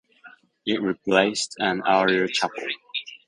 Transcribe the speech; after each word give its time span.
It 0.65 0.81
replaced 0.81 1.53
an 1.59 1.83
earlier 1.87 2.27
chapel. 2.27 2.65